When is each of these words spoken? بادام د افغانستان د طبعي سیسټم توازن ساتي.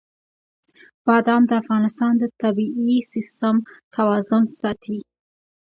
بادام 1.05 1.41
د 1.49 1.51
افغانستان 1.61 2.13
د 2.17 2.23
طبعي 2.41 2.93
سیسټم 3.13 3.55
توازن 3.95 4.43
ساتي. 4.59 4.99